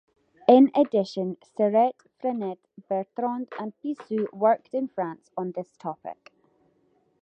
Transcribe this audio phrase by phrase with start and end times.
[0.47, 2.57] In addition Serret, Frenet,
[2.89, 6.33] Bertrand and Puiseux worked in France on this topic.